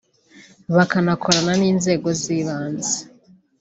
[0.75, 2.95] bakanakorana n’inzego z’ibanze